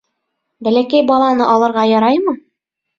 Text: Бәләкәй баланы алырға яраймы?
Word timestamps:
Бәләкәй 0.69 1.05
баланы 1.13 1.53
алырға 1.55 1.87
яраймы? 1.95 2.39